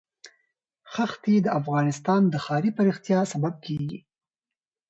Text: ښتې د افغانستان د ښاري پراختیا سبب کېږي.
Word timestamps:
ښتې 0.93 1.35
د 1.41 1.47
افغانستان 1.59 2.21
د 2.29 2.35
ښاري 2.45 2.71
پراختیا 2.77 3.19
سبب 3.33 3.53
کېږي. 3.65 3.99